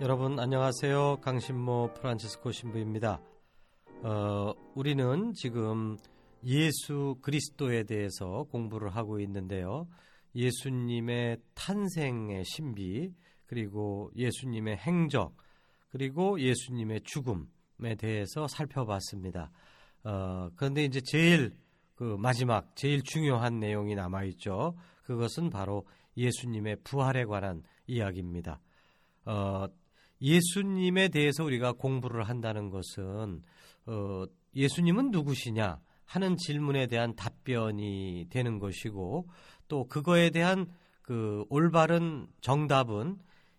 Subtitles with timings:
[0.00, 1.18] 여러분 안녕하세요.
[1.20, 3.20] 강신모 프란치스코 신부입니다.
[4.02, 5.98] 어, 우리는 지금
[6.42, 9.86] 예수 그리스도에 대해서 공부를 하고 있는데요.
[10.34, 13.12] 예수님의 탄생의 신비,
[13.44, 15.36] 그리고 예수님의 행적,
[15.90, 19.50] 그리고 예수님의 죽음에 대해서 살펴봤습니다.
[20.04, 21.54] 어, 그런데 이제 제일
[21.94, 24.78] 그 마지막, 제일 중요한 내용이 남아있죠.
[25.02, 28.60] 그것은 바로 예수님의 부활에 관한 이야기입니다.
[29.26, 29.66] 어,
[30.20, 33.42] 예수님에 대해서 우리가 공부를 한다는 것은
[33.86, 39.28] 어, 예수님은 누구시냐 하는 질문에 대한 답변이 되는 것이고
[39.68, 40.66] 또 그거에 대한
[41.02, 43.16] 그 올바른 정답은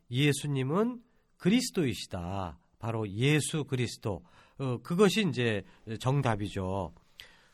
[0.09, 1.01] 예수님은
[1.37, 2.57] 그리스도이시다.
[2.79, 4.23] 바로 예수 그리스도.
[4.57, 5.63] 어, 그것이 이제
[5.99, 6.93] 정답이죠.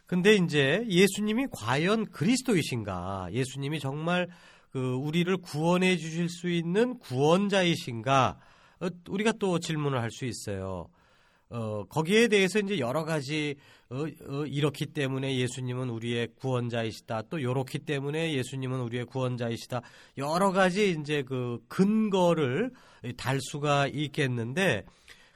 [0.05, 3.29] 근데 이제 예수님이 과연 그리스도이신가?
[3.33, 4.27] 예수님이 정말
[4.71, 8.39] 그 우리를 구원해 주실 수 있는 구원자이신가?
[8.79, 10.89] 어, 우리가 또 질문을 할 수 있어요.
[11.49, 13.55] 어, 거기에 대해서 이제 여러 가지
[13.89, 17.23] 어, 어, 이렇기 때문에 예수님은 우리의 구원자이시다.
[17.29, 19.81] 또 요렇기 때문에 예수님은 우리의 구원자이시다.
[20.17, 22.71] 여러 가지 이제 그 근거를
[23.15, 24.83] 달 수가 있겠는데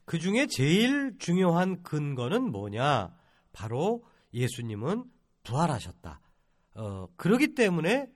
[0.04, 3.14] 그 중에 제일 중요한 근거는 뭐냐?
[3.54, 4.04] 바로
[4.34, 5.06] 예수님은
[5.44, 6.20] 부활하셨다.
[6.76, 8.08] 어, 그러기 때문에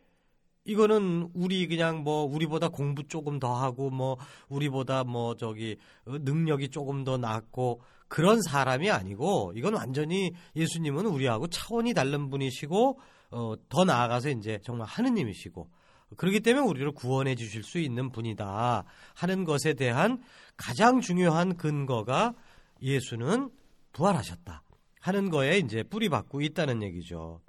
[0.65, 4.17] 이거는 우리 그냥 뭐 우리보다 공부 조금 더 하고 뭐
[4.49, 11.47] 우리보다 뭐 저기 어, 능력이 조금 더 낮고 그런 사람이 아니고 이건 완전히 예수님은 우리하고
[11.47, 12.99] 차원이 다른 분이시고
[13.31, 15.69] 어, 더 나아가서 이제 정말 하느님이시고
[16.17, 20.21] 그렇기 때문에 우리를 구원해 주실 수 있는 분이다 하는 것에 대한
[20.57, 22.33] 가장 중요한 근거가
[22.81, 23.51] 예수는
[23.93, 24.63] 부활하셨다
[24.99, 27.41] 하는 거에 이제 뿌리박고 있다는 얘기죠.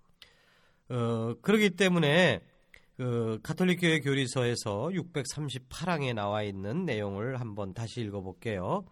[0.89, 2.41] 어, 그렇기 때문에
[2.97, 8.87] 그 가톨릭교회 교리서에서 638항에 나와 있는 내용을 한번 다시 읽어볼게요.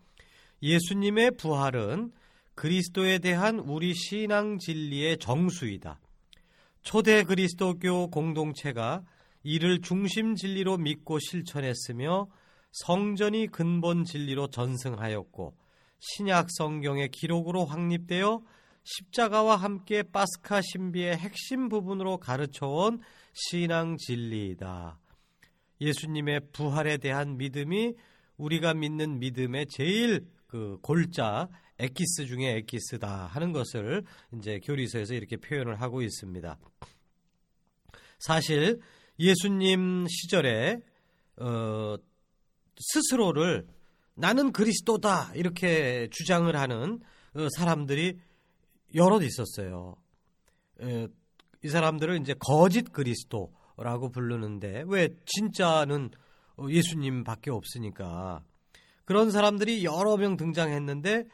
[0.62, 2.12] 예수님의 부활은
[2.54, 6.00] 그리스도에 대한 우리 신앙 진리의 정수이다.
[6.82, 9.02] 초대 그리스도교 공동체가
[9.42, 12.28] 이를 중심 진리로 믿고 실천했으며
[12.72, 15.56] 성전이 근본 진리로 전승하였고
[16.00, 18.42] 신약 성경의 기록으로 확립되어
[18.84, 23.00] 십자가와 함께 파스카 신비의 핵심 부분으로 가르쳐온
[23.32, 24.98] 신앙 진리이다.
[25.80, 27.94] 예수님의 부활에 대한 믿음이
[28.36, 34.04] 우리가 믿는 믿음의 제일 그 골자 에키스 중에 에키스다 하는 것을
[34.36, 36.58] 이제 교리서에서 이렇게 표현을 하고 있습니다.
[38.20, 38.80] 사실
[39.18, 40.78] 예수님 시절에
[41.36, 41.96] 어,
[42.78, 43.66] 스스로를
[44.14, 47.00] 나는 그리스도다 이렇게 주장을 하는
[47.34, 48.18] 어, 사람들이
[48.94, 49.96] 여럿 있었어요.
[50.80, 51.08] 에,
[51.62, 56.10] 이 사람들을 이제 거짓 그리스도라고 부르는데 왜 진짜는
[56.68, 58.42] 예수님밖에 없으니까
[59.04, 61.24] 그런 사람들이 여러 명 등장했는데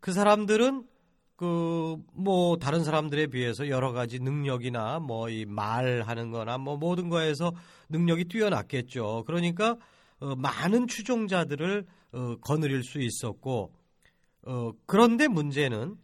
[0.00, 0.86] 그 사람들은
[1.36, 7.52] 그 뭐 다른 사람들에 비해서 여러 가지 능력이나 뭐 이 말하는 거나 뭐 모든 거에서
[7.88, 9.24] 능력이 뛰어났겠죠.
[9.26, 9.76] 그러니까
[10.20, 13.72] 어 많은 추종자들을 어 거느릴 수 있었고
[14.46, 15.96] 어 그런데 문제는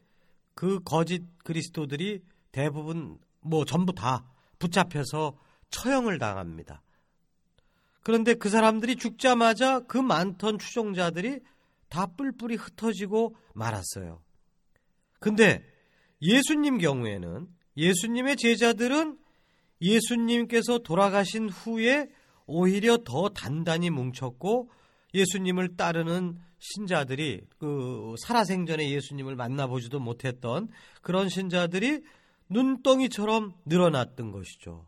[0.54, 4.24] 그 거짓 그리스도들이 대부분 뭐 전부 다
[4.58, 5.36] 붙잡혀서
[5.70, 6.82] 처형을 당합니다.
[8.02, 11.40] 그런데 그 사람들이 죽자마자 그 많던 추종자들이
[11.88, 14.22] 다 뿔뿔이 흩어지고 말았어요.
[15.18, 15.64] 근데
[16.20, 19.18] 예수님 경우에는 예수님의 제자들은
[19.80, 22.08] 예수님께서 돌아가신 후에
[22.46, 24.70] 오히려 더 단단히 뭉쳤고
[25.14, 30.68] 예수님을 따르는 신자들이 그 살아생전에 예수님을 만나보지도 못했던
[31.00, 32.02] 그런 신자들이
[32.48, 34.86] 눈덩이처럼 늘어났던 것이죠.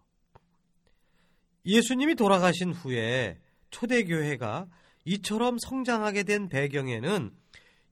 [1.66, 3.38] 예수님이 돌아가신 후에
[3.70, 4.66] 초대교회가
[5.06, 7.30] 이처럼 성장하게 된 배경에는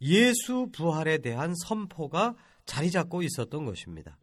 [0.02, 2.34] 예수 부활에 대한 선포가
[2.66, 4.18] 자리 잡고 있었던 것입니다.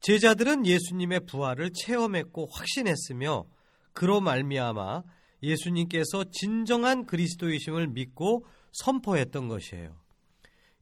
[0.00, 3.46] 제자들은 예수님의 부활을 체험했고 확신했으며
[3.92, 5.02] 그로 말미암아
[5.42, 9.96] 예수님께서 진정한 그리스도이심을 믿고 선포했던 것이에요.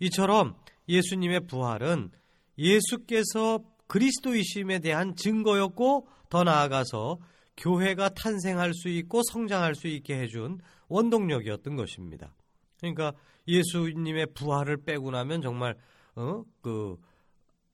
[0.00, 0.56] 이처럼
[0.88, 2.10] 예수님의 부활은
[2.58, 7.18] 예수께서 그리스도이심에 대한 증거였고 더 나아가서
[7.56, 12.34] 교회가 탄생할 수 있고 성장할 수 있게 해준 원동력이었던 것입니다.
[12.78, 13.12] 그러니까
[13.48, 15.76] 예수님의 부활을 빼고 나면 정말
[16.16, 16.44] 어?
[16.60, 16.96] 그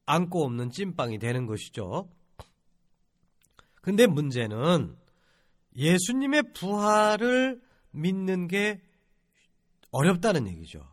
[0.07, 2.09] 안고 없는 찐빵이 되는 것이죠.
[3.81, 4.97] 근데 문제는
[5.77, 7.61] 예수님의 부활을
[7.91, 8.81] 믿는 게
[9.91, 10.87] 어렵다는 얘기죠.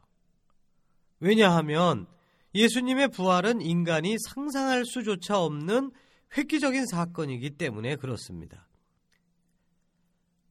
[1.20, 2.08] 왜냐하면
[2.56, 5.92] 예수님의 부활은 인간이 상상할 수조차 없는
[6.38, 8.68] 획기적인 사건이기 때문에 그렇습니다.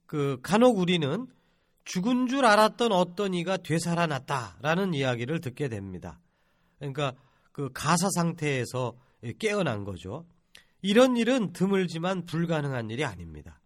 [0.06, 1.26] 그 간혹 우리는
[1.84, 6.20] 죽은 줄 알았던 어떤 이가 되살아났다라는 이야기를 듣게 됩니다.
[6.78, 7.14] 그러니까
[7.52, 8.94] 그 가사 상태에서
[9.38, 10.26] 깨어난 거죠.
[10.82, 13.57] 이런 일은 드물지만 불가능한 일이 아닙니다.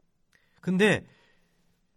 [0.63, 1.05] 근데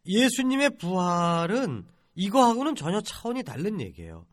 [0.05, 1.85] 예수님의 부활은
[2.15, 4.25] 이거하고는 전혀 차원이 다른 얘기예요.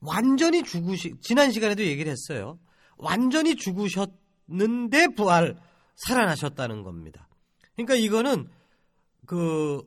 [0.00, 2.58] 완전히 죽으시, 지난 시간에도 얘기를 했어요.
[2.96, 5.56] 완전히 죽으셨는데 부활,
[5.96, 7.28] 살아나셨다는 겁니다.
[7.74, 8.48] 그러니까 이거는
[9.26, 9.82] 그,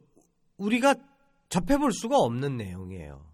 [0.58, 0.96] 우리가
[1.50, 3.26] 접해볼 수가 없는 내용이에요.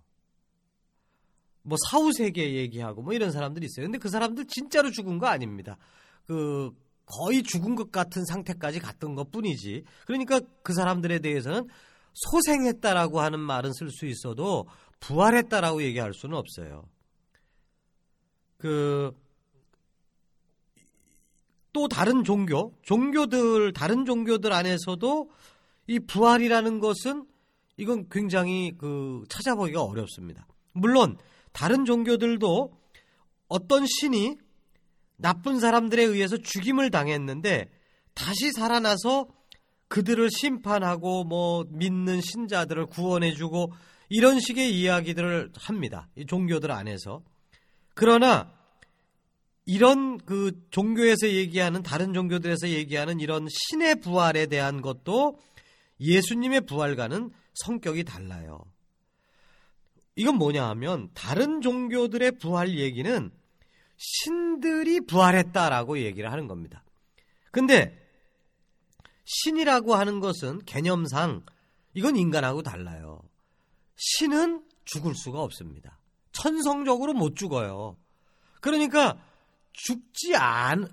[1.63, 3.85] 뭐 사후세계 얘기하고 뭐 이런 사람들이 있어요.
[3.85, 5.77] 근데 그 사람들 진짜로 죽은 거 아닙니다.
[6.25, 6.71] 그,
[7.11, 9.83] 거의 죽은 것 같은 상태까지 갔던 것 뿐이지.
[10.05, 11.67] 그러니까 그 사람들에 대해서는
[12.13, 14.67] 소생했다라고 하는 말은 쓸 수 있어도
[14.99, 16.85] 부활했다라고 얘기할 수는 없어요.
[18.57, 19.11] 그,
[21.73, 25.31] 또 다른 종교, 종교들, 다른 종교들 안에서도
[25.87, 27.25] 이 부활이라는 것은
[27.77, 30.45] 이건 굉장히 그 찾아보기가 어렵습니다.
[30.73, 31.17] 물론
[31.51, 32.71] 다른 종교들도
[33.47, 34.37] 어떤 신이
[35.21, 37.69] 나쁜 사람들에 의해서 죽임을 당했는데
[38.13, 39.27] 다시 살아나서
[39.87, 43.73] 그들을 심판하고 뭐 믿는 신자들을 구원해주고
[44.09, 46.07] 이런 식의 이야기들을 합니다.
[46.15, 47.21] 이 종교들 안에서.
[47.93, 48.53] 그러나
[49.65, 55.39] 이런 그 종교에서 얘기하는 다른 종교들에서 얘기하는 이런 신의 부활에 대한 것도
[55.99, 58.63] 예수님의 부활과는 성격이 달라요.
[60.15, 63.31] 이건 뭐냐 하면 다른 종교들의 부활 얘기는
[64.03, 66.83] 신들이 부활했다라고 얘기를 하는 겁니다.
[67.51, 67.95] 근데
[69.25, 71.45] 신이라고 하는 것은 개념상
[71.93, 73.21] 이건 인간하고 달라요.
[73.95, 75.99] 신은 죽을 수가 없습니다.
[76.31, 77.95] 천성적으로 못 죽어요.
[78.59, 79.23] 그러니까
[79.73, 80.87] 죽지 않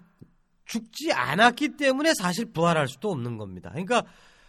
[0.67, 3.71] 죽지 않았기 때문에 사실 부활할 수도 없는 겁니다.
[3.71, 4.05] 그러니까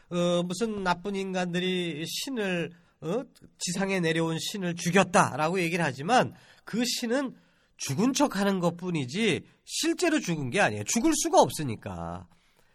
[0.09, 3.23] 어, 무슨 나쁜 인간들이 신을 어,
[3.57, 6.33] 지상에 내려온 신을 죽였다라고 얘기를 하지만
[6.65, 7.37] 그 신은
[7.79, 10.83] 죽은 척 하는 것 뿐이지 실제로 죽은 게 아니에요.
[10.85, 12.27] 죽을 수가 없으니까.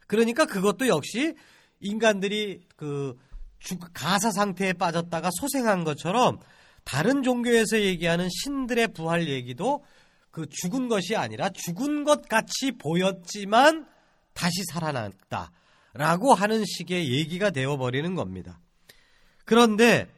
[0.06, 1.34] 그러니까 그것도 역시
[1.80, 3.16] 인간들이 그
[3.92, 6.38] 가사 상태에 빠졌다가 소생한 것처럼
[6.84, 9.84] 다른 종교에서 얘기하는 신들의 부활 얘기도
[10.30, 13.86] 그 죽은 것이 아니라 죽은 것 같이 보였지만
[14.32, 15.52] 다시 살아났다
[15.94, 18.58] 라고 하는 식의 얘기가 되어버리는 겁니다.
[19.44, 20.08] 그런데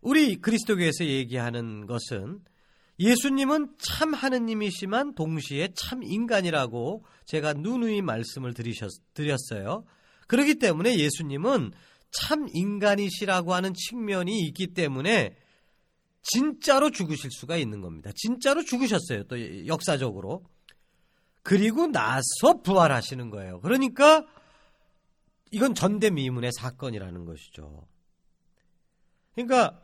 [0.00, 2.40] 우리 그리스도교에서 얘기하는 것은
[3.00, 9.84] 예수님은 참 하느님이시만 동시에 참 인간이라고 제가 누누이 말씀을 드리셨, 드렸어요.
[10.26, 11.72] 그렇기 때문에 예수님은
[12.10, 15.36] 참 인간이시라고 하는 측면이 있기 때문에
[16.22, 18.10] 진짜로 죽으실 수가 있는 겁니다.
[18.14, 19.24] 진짜로 죽으셨어요.
[19.24, 20.44] 또 역사적으로.
[21.42, 23.60] 그리고 나서 부활하시는 거예요.
[23.60, 24.26] 그러니까
[25.50, 27.86] 이건 전대미문의 사건이라는 것이죠.
[29.34, 29.80] 그러니까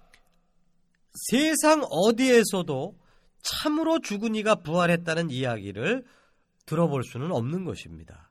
[1.31, 2.99] 세상 어디에서도
[3.45, 6.05] 참으로 죽은 이가 부활했다는 이야기를
[6.67, 8.31] 들어볼 수는 없는 것입니다.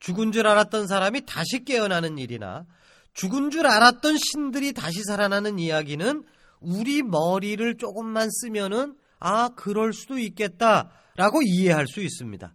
[0.00, 2.66] 죽은 줄 알았던 사람이 다시 깨어나는 일이나
[3.14, 6.24] 죽은 줄 알았던 신들이 다시 살아나는 이야기는
[6.60, 12.52] 우리 머리를 조금만 쓰면은 아, 그럴 수도 있겠다라고 이해할 수 있습니다.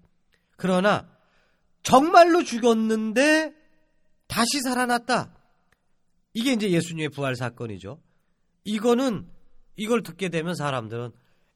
[0.57, 1.09] 그러나
[1.81, 3.53] 정말로 죽었는데
[4.27, 5.33] 다시 살아났다.
[6.33, 7.99] 이게 이제 예수님의 부활 사건이죠.
[8.65, 9.27] 이거는
[9.77, 11.11] 이걸 듣게 되면 사람들은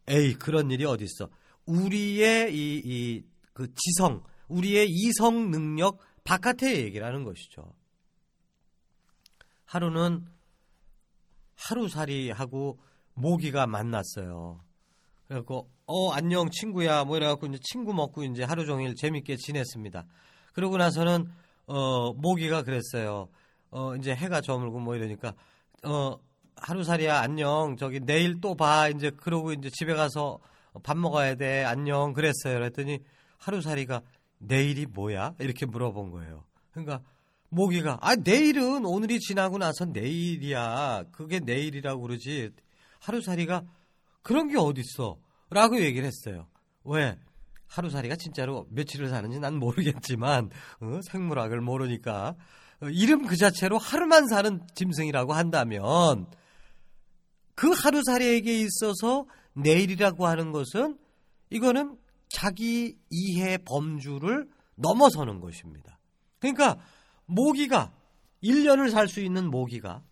[0.07, 1.29] 에이 그런 일이 어디 있어?
[1.65, 7.73] 우리의 이, 이, 그 지성, 우리의 이성 능력 바깥의 얘기라는 것이죠.
[9.65, 10.25] 하루는
[11.55, 12.79] 하루살이하고
[13.13, 14.61] 모기가 만났어요.
[15.27, 20.05] 그래갖고 어 안녕 친구야 뭐 이래갖고 이제 친구 먹고 이제 하루 종일 재밌게 지냈습니다.
[20.53, 21.27] 그러고 나서는
[21.65, 23.29] 어 모기가 그랬어요.
[23.69, 25.33] 어 이제 해가 저물고 뭐 이러니까
[25.83, 26.17] 어
[26.57, 27.75] 하루살이야 안녕.
[27.77, 28.89] 저기 내일 또 봐.
[28.89, 30.39] 이제 그러고 이제 집에 가서
[30.83, 31.63] 밥 먹어야 돼.
[31.63, 32.13] 안녕.
[32.13, 32.55] 그랬어요.
[32.55, 32.99] 그랬더니
[33.37, 34.01] 하루살이가
[34.39, 35.35] 내일이 뭐야?
[35.39, 36.43] 이렇게 물어본 거예요.
[36.71, 37.01] 그러니까
[37.49, 41.05] 모기가 아 내일은 오늘이 지나고 나서 내일이야.
[41.11, 42.51] 그게 내일이라고 그러지.
[42.99, 43.63] 하루살이가
[44.21, 45.17] 그런 게 어딨어?
[45.49, 46.47] 라고 얘기를 했어요.
[46.83, 47.17] 왜?
[47.67, 50.49] 하루살이가 진짜로 며칠을 사는지 난 모르겠지만
[50.81, 52.35] 어, 생물학을 모르니까.
[52.81, 56.27] 어, 이름 그 자체로 하루만 사는 짐승이라고 한다면
[57.55, 60.97] 그 하루살이에게 있어서 내일이라고 하는 것은
[61.49, 61.97] 이거는
[62.29, 65.99] 자기 이해 범주를 넘어서는 것입니다.
[66.39, 66.77] 그러니까
[67.25, 67.93] 모기가
[68.43, 70.03] 1년을 살 수 있는 모기가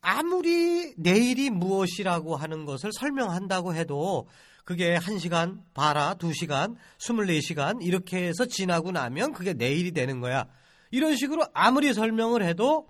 [0.00, 4.28] 아무리 내일이 무엇이라고 하는 것을 설명한다고 해도
[4.64, 10.46] 그게 1시간, 봐라, 2시간, 24시간 이렇게 해서 지나고 나면 그게 내일이 되는 거야.
[10.90, 12.88] 이런 식으로 아무리 설명을 해도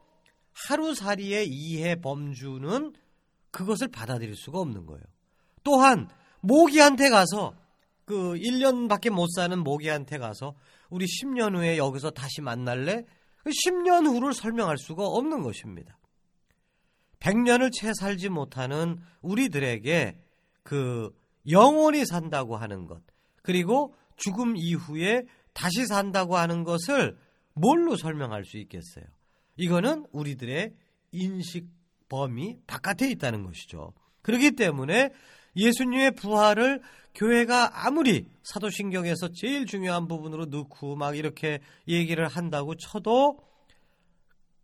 [0.66, 2.94] 하루살이의 이해 범주는
[3.50, 5.02] 그것을 받아들일 수가 없는 거예요.
[5.64, 6.09] 또한
[6.40, 7.55] 모기한테 가서
[8.05, 10.55] 그 1년밖에 못 사는 모기한테 가서
[10.88, 13.05] 우리 10년 후에 여기서 다시 만날래?
[13.45, 15.99] 10년 그 후를 설명할 수가 없는 것입니다.
[17.21, 20.19] 100년을 채 살지 못하는 우리들에게
[20.62, 21.11] 그
[21.50, 23.02] 영원히 산다고 하는 것,
[23.43, 27.17] 그리고 죽음 이후에 다시 산다고 하는 것을
[27.55, 29.05] 뭘로 설명할 수 있겠어요?
[29.57, 30.75] 이거는 우리들의
[31.12, 31.67] 인식
[32.08, 33.92] 범위 바깥에 있다는 것이죠.
[34.22, 35.10] 그렇기 때문에
[35.56, 36.80] 예수님의 부활을
[37.14, 43.40] 교회가 아무리 사도신경에서 제일 중요한 부분으로 넣고 막 이렇게 얘기를 한다고 쳐도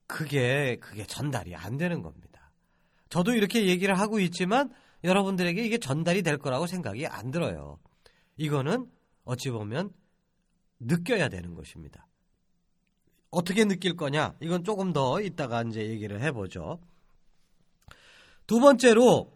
[0.06, 2.52] 그게 그게 전달이 안 되는 겁니다.
[3.08, 4.72] 저도 이렇게 얘기를 하고 있지만
[5.02, 7.78] 여러분들에게 이게 전달이 될 거라고 생각이 안 들어요.
[8.36, 8.88] 이거는
[9.24, 9.90] 어찌 보면
[10.80, 12.06] 느껴야 되는 것입니다.
[13.30, 14.34] 어떻게 느낄 거냐?
[14.40, 16.80] 이건 조금 더 이따가 이제 얘기를 해보죠.
[18.46, 19.32] 두 번째로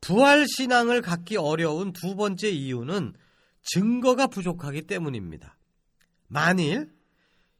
[0.00, 3.14] 부활 신앙을 갖기 어려운 두 번째 이유는
[3.62, 5.56] 증거가 부족하기 때문입니다.
[6.28, 6.92] 만일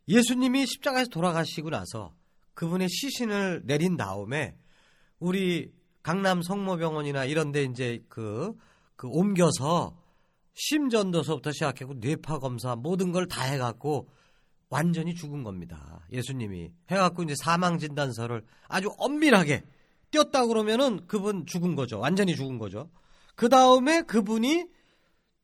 [0.09, 2.15] 예수님이 십자가에서 돌아가시고 나서
[2.55, 4.55] 그분의 시신을 내린 다음에
[5.19, 8.53] 우리 강남 성모병원이나 이런 데 이제 그,
[8.97, 9.97] 그 옮겨서
[10.55, 14.09] 심전도서부터 시작하고 뇌파 검사 모든 걸 다 해갖고
[14.71, 16.07] 완전히 죽은 겁니다.
[16.13, 19.65] 예수님이 해갖고 이제 사망 진단서를 아주 엄밀하게
[20.11, 21.99] 띄었다 그러면은 그분 죽은 거죠.
[21.99, 22.91] 완전히 죽은 거죠.
[23.35, 24.67] 그 다음에 그분이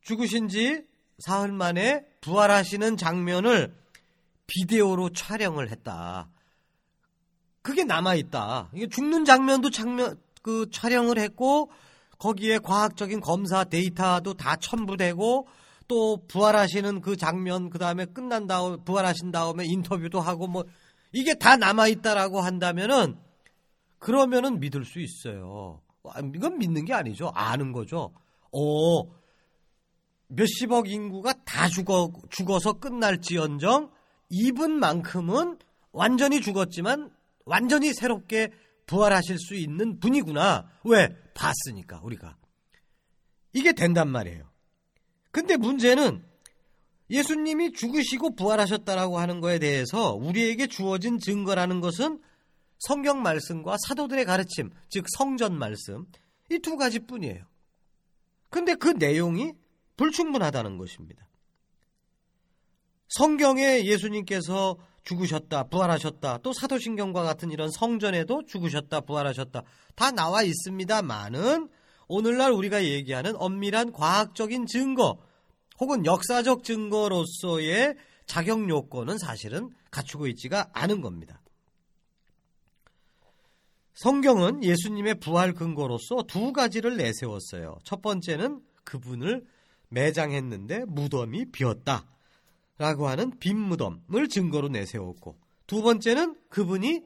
[0.03, 0.85] 죽으신 지
[1.19, 3.75] 사흘 만에 부활하시는 장면을
[4.47, 6.29] 비디오로 촬영을 했다.
[7.63, 8.71] 그게 남아있다.
[8.75, 11.71] 이게 죽는 장면도 장면, 그 촬영을 했고,
[12.19, 15.49] 거기에 과학적인 검사 데이터도 다 첨부되고,
[15.89, 20.65] 또 부활하시는 그 장면, 그 다음에 끝난 다음, 부활하신 다음에 인터뷰도 하고, 뭐,
[21.11, 23.17] 이게 다 남아있다라고 한다면은,
[23.99, 25.83] 그러면은 믿을 수 있어요.
[26.35, 27.33] 이건 믿는 게 아니죠.
[27.35, 28.13] 아는 거죠.
[28.53, 29.11] 오,
[30.29, 33.91] 몇십억 인구가 다 죽어, 죽어서 끝날지언정
[34.29, 35.59] 이분만큼은
[35.93, 37.11] 완전히 죽었지만
[37.45, 38.51] 완전히 새롭게
[38.87, 40.69] 부활하실 수 있는 분이구나.
[40.85, 41.09] 왜?
[41.35, 42.37] 봤으니까, 우리가.
[43.53, 44.51] 이게 된단 말이에요.
[45.31, 46.25] 근데 문제는
[47.11, 52.21] 예수님이 죽으시고 부활하셨다라고 하는 거에 대해서 우리에게 주어진 증거라는 것은
[52.79, 56.07] 성경 말씀과 사도들의 가르침, 즉 성전 말씀
[56.51, 57.45] 이 두 가지뿐이에요.
[58.51, 59.53] 근데 그 내용이
[59.97, 61.29] 불충분하다는 것입니다.
[63.09, 69.63] 성경에 예수님께서 죽으셨다, 부활하셨다, 또 사도신경과 같은 이런 성전에도 죽으셨다, 부활하셨다
[69.95, 71.69] 다 나와 있습니다만은
[72.09, 75.19] 오늘날 우리가 얘기하는 엄밀한 과학적인 증거
[75.79, 81.41] 혹은 역사적 증거로서의 자격 요건은 사실은 갖추고 있지가 않은 겁니다.
[83.97, 87.79] 성경은 예수님의 부활 근거로서 두 가지를 내세웠어요.
[87.83, 89.45] 첫 번째는 그분을
[89.89, 92.05] 매장했는데 무덤이 비었다.
[92.79, 97.01] 라고 하는 빈 무덤을 증거로 내세웠고 두 번째는 그분이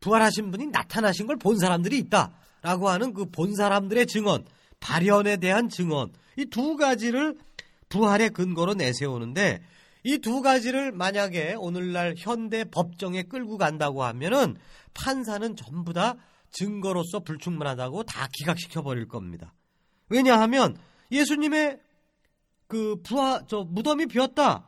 [0.00, 2.34] 부활하신 분이 나타나신 걸 본 사람들이 있다.
[2.62, 4.44] 라고 하는 그 본 사람들의 증언,
[4.78, 7.38] 발현에 대한 증언 이 두 가지를
[7.88, 9.62] 부활의 근거로 내세우는데
[10.04, 14.56] 이 두 가지를 만약에 오늘날 현대 법정에 끌고 간다고 하면은
[14.94, 16.16] 판사는 전부 다
[16.50, 19.54] 증거로서 불충분하다고 다 기각시켜 버릴 겁니다.
[20.08, 20.76] 왜냐하면
[21.12, 21.80] 예수님의
[22.66, 24.66] 그 부하 저 무덤이 비었다.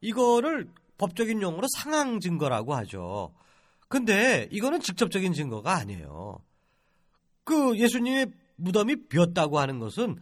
[0.00, 3.34] 이거를 법적인 용어로 상황 증거라고 하죠.
[3.88, 6.38] 근데 이거는 직접적인 증거가 아니에요.
[7.44, 10.18] 그 예수님의 무덤이 비었다고 하는 것은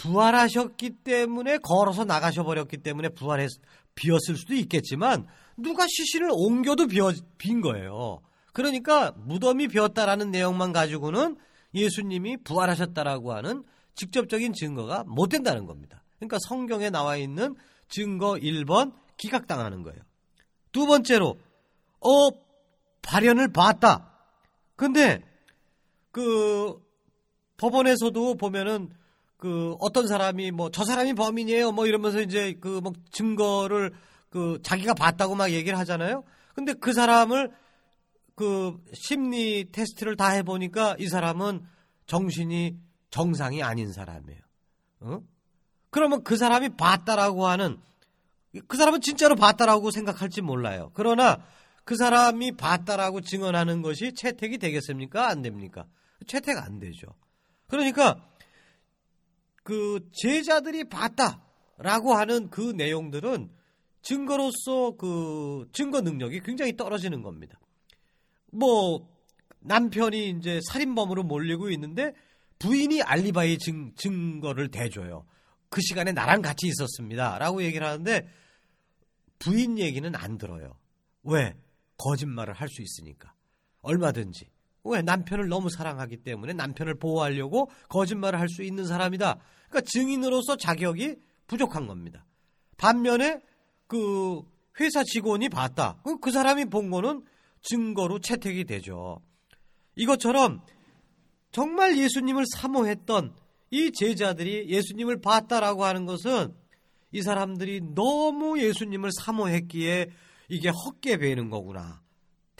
[0.00, 3.50] 부활하셨기 때문에 걸어서 나가셔 버렸기 때문에 부활했
[3.94, 5.26] 비었을 수도 있겠지만
[5.58, 8.22] 누가 시신을 옮겨도 비어 빈 거예요.
[8.54, 11.36] 그러니까 무덤이 비었다라는 내용만 가지고는
[11.74, 13.62] 예수님이 부활하셨다라고 하는
[13.94, 16.02] 직접적인 증거가 못 된다는 겁니다.
[16.16, 17.54] 그러니까 성경에 나와 있는
[17.88, 20.00] 증거 1번 기각당하는 거예요.
[20.72, 21.38] 두 번째로
[22.00, 22.30] 어
[23.02, 24.10] 발현을 봤다.
[24.76, 25.22] 근데
[26.10, 26.80] 그
[27.58, 28.88] 법원에서도 보면은
[29.40, 33.92] 그 어떤 사람이 뭐 저 사람이 범인이에요 뭐 이러면서 이제 그 뭐 증거를
[34.28, 36.22] 그 자기가 봤다고 막 얘기를 하잖아요.
[36.54, 37.50] 근데 그 사람을
[38.36, 41.62] 그 심리 테스트를 다 해보니까 이 사람은
[42.06, 42.76] 정신이
[43.10, 44.40] 정상이 아닌 사람이에요.
[45.00, 45.20] 어?
[45.90, 47.78] 그러면 그 사람이 봤다라고 하는
[48.68, 50.90] 그 사람은 진짜로 봤다라고 생각할지 몰라요.
[50.94, 51.38] 그러나
[51.84, 55.28] 그 사람이 봤다라고 증언하는 것이 채택이 되겠습니까?
[55.28, 55.86] 안 됩니까?
[56.26, 57.08] 채택 안 되죠.
[57.66, 58.16] 그러니까
[59.62, 63.50] 그 제자들이 봤다라고 하는 그 내용들은
[64.02, 67.58] 증거로서 그 증거 능력이 굉장히 떨어지는 겁니다.
[68.52, 69.08] 뭐
[69.60, 72.14] 남편이 이제 살인범으로 몰리고 있는데
[72.58, 75.26] 부인이 알리바이 증, 증거를 대줘요.
[75.68, 77.38] 그 시간에 나랑 같이 있었습니다.
[77.38, 78.28] 라고 얘기를 하는데
[79.38, 80.76] 부인 얘기는 안 들어요.
[81.22, 81.54] 왜?
[81.96, 83.32] 거짓말을 할 수 있으니까.
[83.82, 84.46] 얼마든지.
[84.84, 85.02] 왜?
[85.02, 89.38] 남편을 너무 사랑하기 때문에 남편을 보호하려고 거짓말을 할 수 있는 사람이다.
[89.68, 92.24] 그러니까 증인으로서 자격이 부족한 겁니다.
[92.76, 93.40] 반면에
[93.86, 94.42] 그
[94.80, 96.02] 회사 직원이 봤다.
[96.20, 97.22] 그 사람이 본 거는
[97.62, 99.20] 증거로 채택이 되죠.
[99.96, 100.62] 이것처럼
[101.52, 103.34] 정말 예수님을 사모했던
[103.70, 106.54] 이 제자들이 예수님을 봤다라고 하는 것은
[107.12, 110.10] 이 사람들이 너무 예수님을 사모했기에
[110.48, 112.00] 이게 헛게 베는 거구나.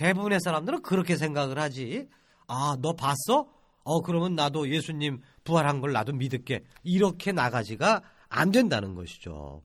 [0.01, 2.09] 대부분의 사람들은 그렇게 생각을 하지.
[2.47, 3.51] 아, 너 봤어?
[3.83, 6.65] 어, 그러면 나도 예수님 부활한 걸 나도 믿을게.
[6.83, 9.63] 이렇게 나가지가 안 된다는 것이죠.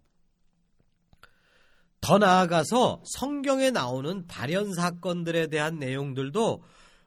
[2.01, 6.61] 더 나아가서 성경에 나오는 발현 사건들에 대한 내용들도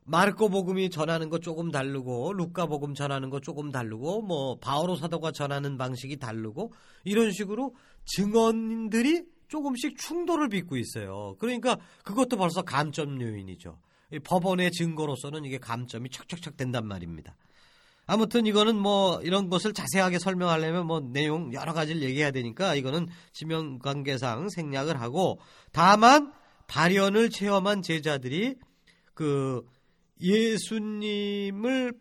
[0.05, 5.33] 마르코 복음이 전하는 거 조금 다르고 루카 복음 전하는 거 조금 다르고 뭐 바오로 사도가
[5.33, 6.73] 전하는 방식이 다르고
[7.05, 7.77] 이런 식으로
[8.07, 11.37] 증언들이 조금씩 충돌을 빚고 있어요.
[11.39, 13.79] 그러니까 그것도 벌써 감점 요인이죠.
[14.25, 17.37] 법원의 증거로서는 이게 감점이 척척척 된단 말입니다.
[18.07, 23.79] 아무튼 이거는 뭐 이런 것을 자세하게 설명하려면 뭐 내용 여러 가지를 얘기해야 되니까 이거는 지명
[23.79, 25.39] 관계상 생략을 하고
[25.73, 26.33] 다만
[26.69, 28.57] 발현을 체험한 제자들이
[29.13, 29.63] 그
[30.23, 31.93] 예수님을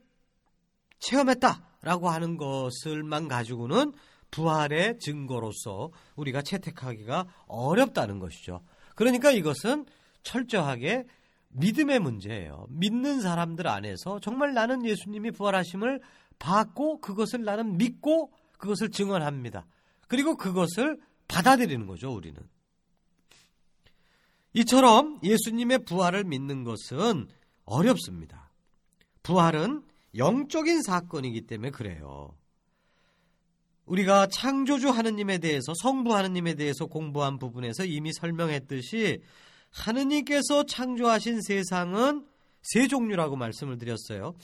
[1.00, 3.92] 체험했다라고 하는 것을만 가지고는
[4.38, 8.62] 부활의 증거로서 우리가 채택하기가 어렵다는 것이죠.
[8.96, 9.88] 그러니까 이것은
[10.22, 11.06] 철저하게
[11.50, 12.68] 믿음의 문제예요.
[12.70, 16.02] 믿는 사람들 안에서 정말 나는 예수님이 부활하심을
[16.38, 19.66] 받고 그것을 나는 믿고 그것을 증언합니다.
[20.08, 22.40] 그리고 그것을 받아들이는 거죠, 우리는.
[24.54, 27.28] 이처럼 예수님의 부활을 믿는 것은
[27.66, 28.52] 어렵습니다.
[29.24, 29.82] 부활은
[30.16, 32.36] 영적인 사건이기 때문에 그래요.
[33.88, 39.22] 우리가 창조주 하느님에 대해서 성부 하느님에 대해서 공부한 부분에서 이미 설명했듯이
[39.72, 42.26] 하느님께서 창조하신 세상은
[42.62, 44.36] 세 종류라고 말씀을 드렸어요.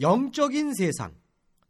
[0.00, 1.14] 영적인 세상,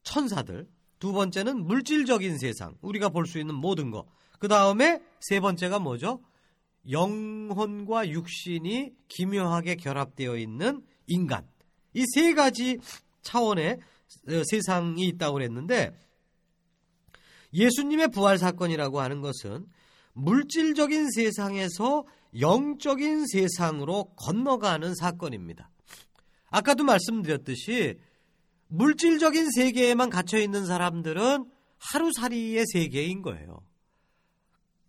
[0.02, 0.66] 천사들.
[0.98, 4.06] 두 번째는 물질적인 세상, 우리가 볼 수 있는 모든 것.
[4.38, 6.20] 그 다음에 세 번째가 뭐죠?
[6.90, 11.46] 영혼과 육신이 기묘하게 결합되어 있는 인간.
[11.94, 12.78] 이 세 가지
[13.22, 13.78] 차원의
[14.28, 15.92] 어, 세상이 있다고 그랬는데
[17.52, 19.66] 예수님의 부활 사건이라고 하는 것은
[20.12, 22.04] 물질적인 세상에서
[22.38, 25.70] 영적인 세상으로 건너가는 사건입니다.
[26.50, 27.98] 아까도 말씀드렸듯이
[28.68, 31.46] 물질적인 세계에만 갇혀 있는 사람들은
[31.78, 33.62] 하루살이의 세계인 거예요.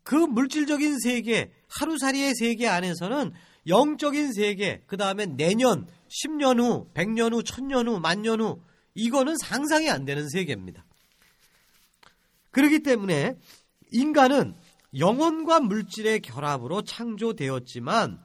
[0.04, 3.32] 그 물질적인 세계, 하루살이의 세계 안에서는
[3.68, 8.62] 영적인 세계, 그 다음에 내년, 10년 후, 100년 후, 1000년 후, 만년 후,
[8.96, 10.86] 이거는 상상이 안 되는 세계입니다.
[12.52, 13.38] 그렇기 때문에
[13.92, 14.56] 인간은
[14.98, 18.20] 영혼과 물질의 결합으로 창조되었지만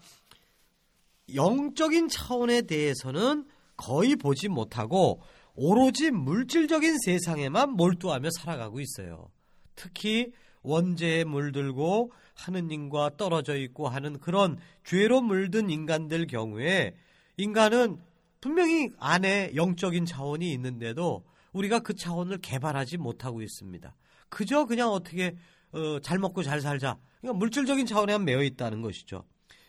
[1.34, 5.22] 영적인 차원에 대해서는 거의 보지 못하고
[5.54, 9.30] 오로지 물질적인 세상에만 몰두하며 살아가고 있어요.
[9.74, 10.32] 특히
[10.62, 16.96] 원죄에 물들고 하느님과 떨어져 있고 하는 그런 죄로 물든 인간들 경우에
[17.36, 17.98] 인간은
[18.40, 23.94] 분명히 안에 영적인 차원이 있는데도 우리가 그 차원을 개발하지 못하고 있습니다.
[24.28, 25.36] 그저 그냥 어떻게
[25.72, 26.98] 어, 잘 먹고 잘 살자.
[27.20, 29.24] 그러니까 물질적인 차원에만 매여 있다는 것이죠.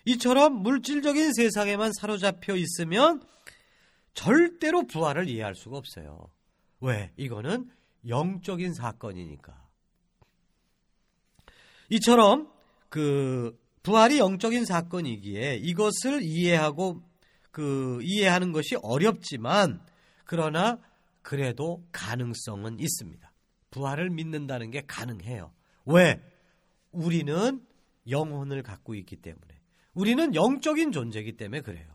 [0.06, 3.24] 이처럼 물질적인 세상에만 사로잡혀 있으면
[4.13, 6.30] 절대로 부활을 이해할 수가 없어요.
[6.80, 7.12] 왜?
[7.18, 7.70] 이거는
[8.08, 9.65] 영적인 사건이니까.
[11.89, 12.52] 이처럼
[12.89, 17.02] 그 부활이 영적인 사건이기에 이것을 이해하고
[17.52, 19.82] 그 이해하는 것이 어렵지만
[20.26, 20.80] 그러나
[21.22, 23.32] 그래도 가능성은 있습니다.
[23.76, 25.52] 부활을 믿는다는 게 가능해요.
[25.86, 26.22] 왜?
[26.92, 27.62] 우리는
[28.10, 29.54] 영혼을 갖고 있기 때문에.
[29.94, 31.86] 우리는 영적인 존재이기 때문에 그래요.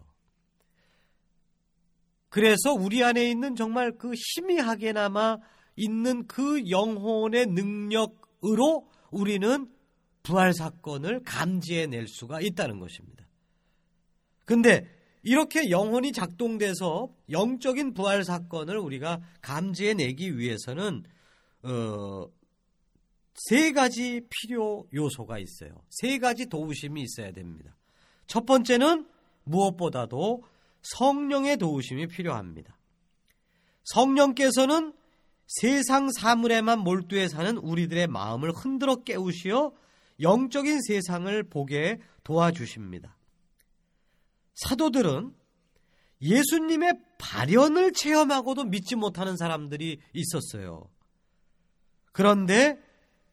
[2.29, 5.38] 그래서 우리 안에 있는 정말 그 희미하게나마
[5.75, 9.66] 있는 그 영혼의 능력으로 우리는
[10.23, 13.25] 부활 사건을 감지해 낼 수가 있다는 것입니다.
[14.45, 14.87] 근데
[15.23, 21.05] 이렇게 영혼이 작동돼서 영적인 부활 사건을 우리가 감지해 내기 위해서는
[21.62, 22.27] 어,
[23.35, 25.83] 세 가지 필요 요소가 있어요.
[25.88, 27.77] 세 가지 도우심이 있어야 됩니다.
[28.27, 29.07] 첫 번째는
[29.44, 30.42] 무엇보다도
[30.83, 32.77] 성령의 도우심이 필요합니다.
[33.85, 34.92] 성령께서는
[35.46, 39.73] 세상 사물에만 몰두해 사는 우리들의 마음을 흔들어 깨우시어
[40.20, 43.16] 영적인 세상을 보게 도와주십니다.
[44.55, 45.35] 사도들은
[46.23, 50.88] 예수님의 발현을 체험하고도 믿지 못하는 사람들이 있었어요.
[52.12, 52.79] 그런데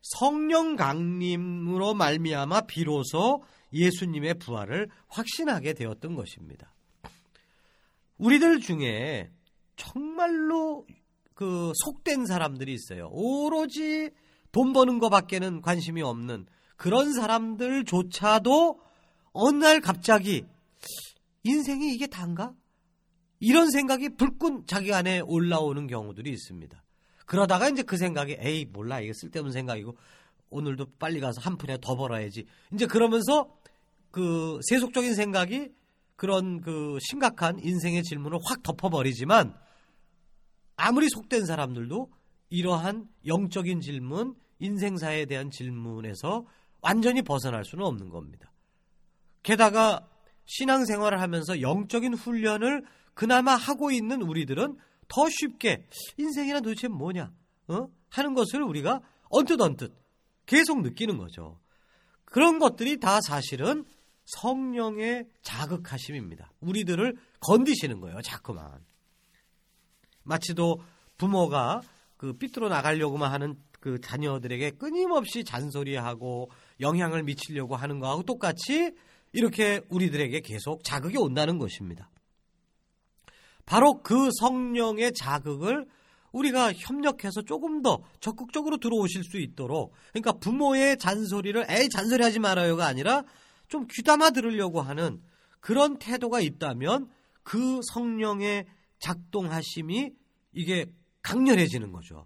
[0.01, 6.73] 성령 강림으로 말미암아 비로소 예수님의 부활을 확신하게 되었던 것입니다.
[8.17, 9.29] 우리들 중에
[9.75, 10.85] 정말로
[11.33, 13.09] 그 속된 사람들이 있어요.
[13.11, 14.09] 오로지
[14.51, 18.79] 돈 버는 것밖에는 관심이 없는 그런 사람들조차도
[19.33, 20.45] 어느 날 갑자기
[21.43, 22.53] 인생이 이게 단가?
[23.39, 26.83] 이런 생각이 불끈 자기 안에 올라오는 경우들이 있습니다.
[27.27, 29.95] 그러다가 이제 그 생각이 에이 몰라 이게 쓸데없는 생각이고
[30.49, 32.45] 오늘도 빨리 가서 한 푼에 더 벌어야지.
[32.73, 33.53] 이제 그러면서
[34.11, 35.69] 그 세속적인 생각이
[36.15, 39.53] 그런 그 심각한 인생의 질문을 확 덮어버리지만
[40.77, 42.09] 아무리 속된 사람들도
[42.49, 46.45] 이러한 영적인 질문, 인생사에 대한 질문에서
[46.79, 48.53] 완전히 벗어날 수는 없는 겁니다.
[49.43, 50.07] 게다가
[50.45, 55.85] 신앙생활을 하면서 영적인 훈련을 그나마 하고 있는 우리들은 더 쉽게
[56.17, 57.31] 인생이란 도대체 뭐냐
[57.67, 57.87] 어?
[58.09, 59.93] 하는 것을 우리가 언뜻 언뜻
[60.45, 61.59] 계속 느끼는 거죠.
[62.25, 63.85] 그런 것들이 다 사실은
[64.25, 66.51] 성령의 자극하심입니다.
[66.59, 68.83] 우리들을 건디시는 거예요, 자꾸만.
[70.23, 70.81] 마치도
[71.17, 71.81] 부모가
[72.17, 76.49] 그 삐뚤어 나가려고만 하는 그 자녀들에게 끊임없이 잔소리하고
[76.81, 78.91] 영향을 미치려고 하는 거하고 똑같이
[79.31, 82.09] 이렇게 우리들에게 계속 자극이 온다는 것입니다.
[83.67, 85.85] 바로 그 성령의 자극을
[86.31, 92.87] 우리가 협력해서 조금 더 적극적으로 들어오실 수 있도록 그러니까 부모의 잔소리를 에이 잔소리 하지 말아요가
[92.87, 93.23] 아니라
[93.67, 95.21] 좀 귀담아 들으려고 하는
[95.59, 97.09] 그런 태도가 있다면
[97.43, 98.65] 그 성령의
[98.99, 100.11] 작동하심이
[100.53, 100.85] 이게
[101.21, 102.25] 강렬해지는 거죠.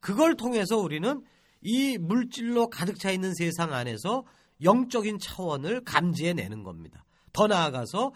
[0.00, 1.22] 그걸 통해서 우리는
[1.60, 4.24] 이 물질로 가득 차 있는 세상 안에서
[4.62, 7.04] 영적인 차원을 감지해 내는 겁니다.
[7.32, 8.12] 더 나아가서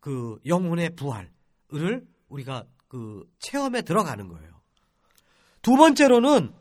[0.00, 1.30] 그 영혼의 부활
[1.74, 4.60] 을 우리가 그 체험에 들어가는 거예요.
[5.62, 6.52] 두 번째로는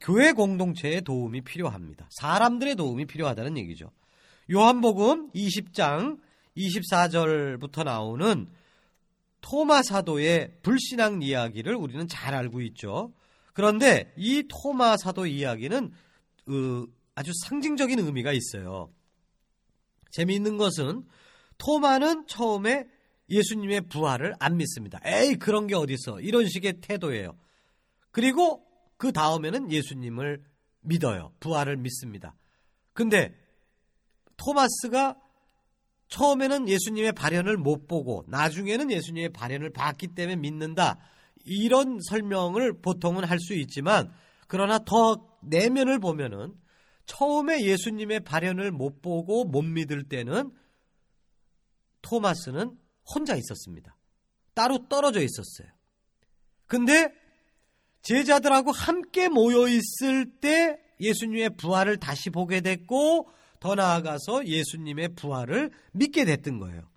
[0.00, 2.08] 교회 공동체의 도움이 필요합니다.
[2.10, 3.90] 사람들의 도움이 필요하다는 얘기죠.
[4.50, 6.18] 요한복음 20장
[6.56, 8.48] 24절부터 나오는
[9.40, 13.12] 토마 사도의 불신앙 이야기를 우리는 잘 알고 있죠.
[13.52, 15.92] 그런데 이 토마 사도 이야기는
[16.44, 18.90] 그 아주 상징적인 의미가 있어요.
[20.10, 21.04] 재미있는 것은
[21.58, 22.86] 토마는 처음에
[23.28, 25.00] 예수님의 부활을 안 믿습니다.
[25.04, 27.36] 에이 그런 게 어딨어 이런 식의 태도예요.
[28.10, 28.64] 그리고
[28.96, 30.42] 그 다음에는 예수님을
[30.80, 31.32] 믿어요.
[31.40, 32.34] 부활을 믿습니다.
[32.92, 33.34] 근데
[34.36, 35.16] 토마스가
[36.08, 40.98] 처음에는 예수님의 발현을 못 보고 나중에는 예수님의 발현을 봤기 때문에 믿는다.
[41.44, 44.12] 이런 설명을 보통은 할 수 있지만
[44.46, 46.54] 그러나 더 내면을 보면은
[47.06, 50.52] 처음에 예수님의 발현을 못 보고 못 믿을 때는
[52.02, 52.76] 토마스는
[53.14, 53.96] 혼자 있었습니다.
[54.54, 55.68] 따로 떨어져 있었어요.
[56.66, 57.12] 근데
[58.02, 63.28] 제자들하고 함께 모여 있을 때 예수님의 부활을 다시 보게 됐고
[63.60, 66.88] 더 나아가서 예수님의 부활을 믿게 됐던 거예요.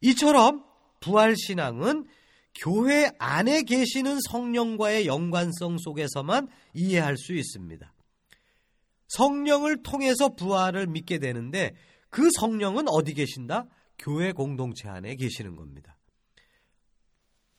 [0.00, 0.64] 이처럼
[1.00, 2.06] 부활 신앙은
[2.54, 7.92] 교회 안에 계시는 성령과의 연관성 속에서만 이해할 수 있습니다.
[9.08, 11.74] 성령을 통해서 부활을 믿게 되는데
[12.10, 13.66] 그 성령은 어디 계신다?
[13.98, 15.96] 교회 공동체 안에 계시는 겁니다.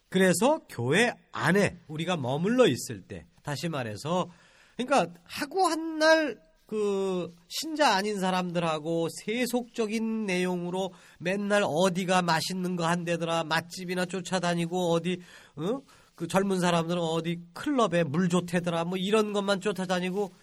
[0.10, 4.32] 그래서 교회 안에 우리가 머물러 있을 때 다시 말해서
[4.78, 13.44] 그러니까 하고 한 날 그 신자 아닌 사람들하고 세속적인 내용으로 맨날 어디가 맛있는 거 한대더라
[13.44, 15.22] 맛집이나 쫓아다니고 어디
[15.58, 15.82] 어?
[16.16, 20.34] 그 젊은 사람들은 어디 클럽에 물 좋대더라 뭐 이런 것만 쫓아다니고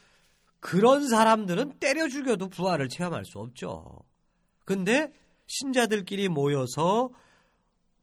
[0.61, 4.05] 그런 사람들은 때려 죽여도 부활을 체험할 수 없죠.
[4.64, 5.12] 근데
[5.46, 7.11] 신자들끼리 모여서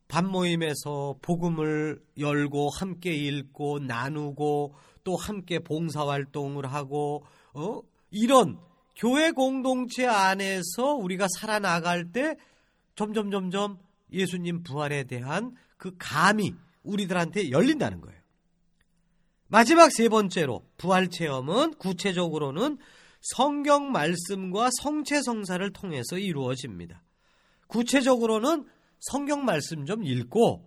[0.08, 7.24] 반모임에서 복음을 열고 함께 읽고 나누고 또 함께 봉사 활동을 하고
[7.54, 7.82] 어?
[8.12, 8.60] 이런
[8.96, 12.36] 교회 공동체 안에서 우리가 살아나갈 때
[12.96, 13.78] 점점 점점
[14.12, 18.20] 예수님 부활에 대한 그 감이 우리들한테 열린다는 거예요.
[19.48, 22.78] 마지막 세 번째로 부활 체험은 구체적으로는
[23.22, 27.02] 성경 말씀과 성체 성사를 통해서 이루어집니다.
[27.70, 28.66] 구체적으로는
[29.00, 30.66] 성경 말씀 좀 읽고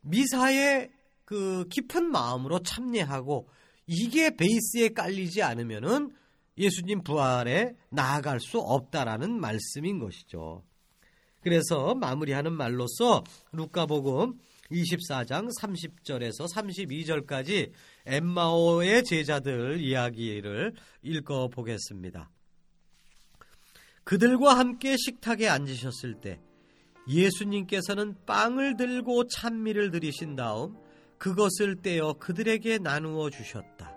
[0.00, 0.88] 미사에
[1.24, 3.48] 그 깊은 마음으로 참여하고
[3.86, 6.10] 이게 베이스에 깔리지 않으면은
[6.56, 10.64] 예수님 부활에 나아갈 수 없다라는 말씀인 것이죠.
[11.40, 14.38] 그래서 마무리하는 말로서 루카복음
[14.70, 17.70] 24장 30절에서 32절까지
[18.06, 22.30] 엠마오의 제자들 이야기를 읽어 보겠습니다.
[24.04, 26.40] 그들과 함께 식탁에 앉으셨을 때
[27.08, 30.76] 예수님께서는 빵을 들고 찬미를 드리신 다음
[31.18, 33.94] 그것을 떼어 그들에게 나누어 주셨다.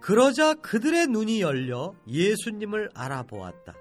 [0.00, 3.74] 그러자 그들의 눈이 열려 예수님을 알아보았다.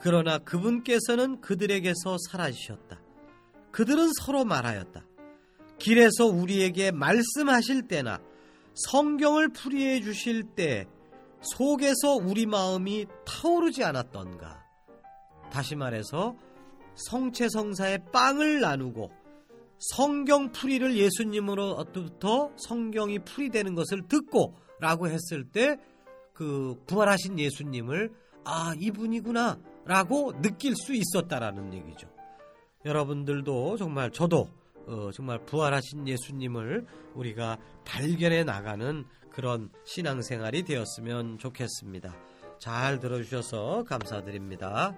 [0.00, 3.00] 그러나 그분께서는 그들에게서 사라지셨다.
[3.70, 5.04] 그들은 서로 말하였다.
[5.78, 8.20] 길에서 우리에게 말씀하실 때나
[8.74, 10.86] 성경을 풀이해 주실 때
[11.54, 14.64] 속에서 우리 마음이 타오르지 않았던가.
[15.50, 16.36] 다시 말해서
[16.94, 19.10] 성체성사의 빵을 나누고
[19.78, 25.78] 성경 풀이를 예수님으로부터 성경이 풀이되는 것을 듣고 라고 했을 때
[26.36, 28.12] 그 부활하신 예수님을
[28.44, 32.08] 아 이분이구나 라고 느낄 수 있었다라는 얘기죠.
[32.84, 34.50] 여러분들도 정말 저도
[34.86, 39.04] 어, 정말 부활하신 예수님을 우리가 발견해 나가는
[39.36, 42.16] 그런 신앙생활이 되었으면 좋겠습니다.
[42.58, 44.96] 잘 들어주셔서 감사드립니다.